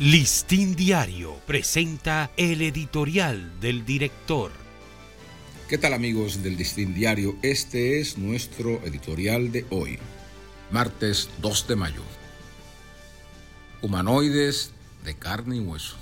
[0.00, 4.50] Listín Diario presenta el editorial del director.
[5.68, 7.36] ¿Qué tal amigos del Listín Diario?
[7.42, 9.98] Este es nuestro editorial de hoy,
[10.70, 12.02] martes 2 de mayo.
[13.82, 14.70] Humanoides
[15.04, 15.96] de carne y hueso.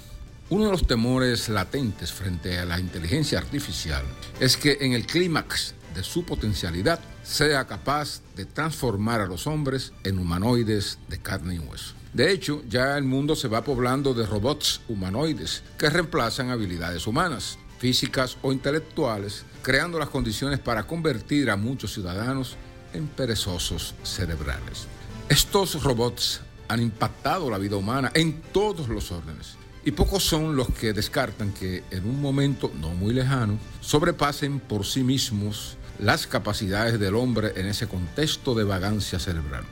[0.48, 4.04] Uno de los temores latentes frente a la inteligencia artificial
[4.38, 10.18] es que en el clímax su potencialidad sea capaz de transformar a los hombres en
[10.18, 11.94] humanoides de carne y hueso.
[12.12, 17.58] De hecho, ya el mundo se va poblando de robots humanoides que reemplazan habilidades humanas,
[17.78, 22.56] físicas o intelectuales, creando las condiciones para convertir a muchos ciudadanos
[22.92, 24.86] en perezosos cerebrales.
[25.28, 29.56] Estos robots han impactado la vida humana en todos los órdenes.
[29.84, 34.84] Y pocos son los que descartan que en un momento no muy lejano sobrepasen por
[34.84, 39.64] sí mismos las capacidades del hombre en ese contexto de vagancia cerebral.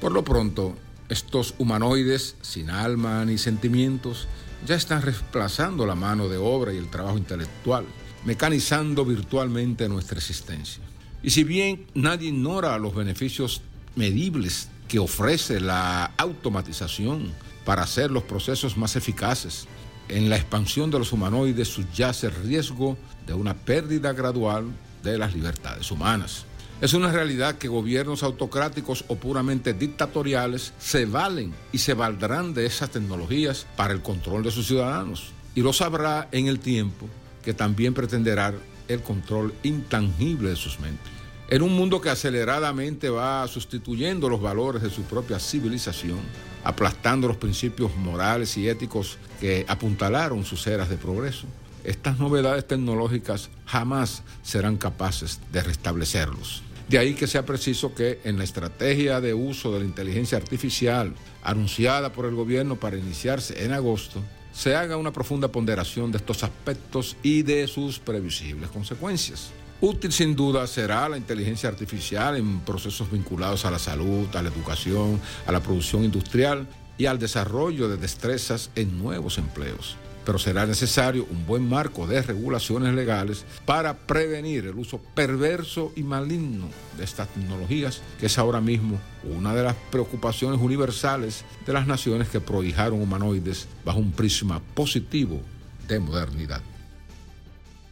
[0.00, 0.76] Por lo pronto,
[1.08, 4.28] estos humanoides sin alma ni sentimientos
[4.66, 7.84] ya están reemplazando la mano de obra y el trabajo intelectual,
[8.24, 10.82] mecanizando virtualmente nuestra existencia.
[11.22, 13.62] Y si bien nadie ignora los beneficios
[13.96, 17.32] medibles que ofrece la automatización
[17.64, 19.66] para hacer los procesos más eficaces,
[20.08, 24.66] en la expansión de los humanoides subyace el riesgo de una pérdida gradual
[25.02, 26.46] de las libertades humanas.
[26.80, 32.66] Es una realidad que gobiernos autocráticos o puramente dictatoriales se valen y se valdrán de
[32.66, 35.30] esas tecnologías para el control de sus ciudadanos.
[35.54, 37.08] Y lo sabrá en el tiempo
[37.44, 38.52] que también pretenderá
[38.88, 41.12] el control intangible de sus mentes.
[41.48, 46.18] En un mundo que aceleradamente va sustituyendo los valores de su propia civilización,
[46.64, 51.46] aplastando los principios morales y éticos que apuntalaron sus eras de progreso,
[51.84, 56.62] estas novedades tecnológicas jamás serán capaces de restablecerlos.
[56.88, 61.14] De ahí que sea preciso que en la estrategia de uso de la inteligencia artificial
[61.42, 64.20] anunciada por el gobierno para iniciarse en agosto,
[64.52, 69.50] se haga una profunda ponderación de estos aspectos y de sus previsibles consecuencias.
[69.80, 74.50] Útil sin duda será la inteligencia artificial en procesos vinculados a la salud, a la
[74.50, 76.68] educación, a la producción industrial
[76.98, 82.22] y al desarrollo de destrezas en nuevos empleos pero será necesario un buen marco de
[82.22, 88.60] regulaciones legales para prevenir el uso perverso y maligno de estas tecnologías, que es ahora
[88.60, 94.60] mismo una de las preocupaciones universales de las naciones que prohijaron humanoides bajo un prisma
[94.74, 95.40] positivo
[95.88, 96.62] de modernidad.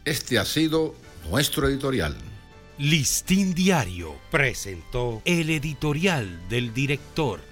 [0.04, 0.94] Este ha sido
[1.28, 2.16] nuestro editorial.
[2.78, 7.49] Listín Diario presentó el editorial del director.